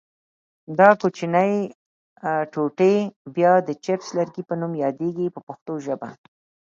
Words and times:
دا 0.77 0.89
کوچنۍ 1.01 1.53
ټوټې 2.51 2.95
بیا 3.35 3.53
د 3.67 3.69
چپس 3.83 4.07
لرګي 4.17 4.43
په 4.49 4.55
نوم 4.61 4.73
یادیږي 4.83 5.27
په 5.35 5.39
پښتو 5.47 5.73
ژبه. 5.85 6.09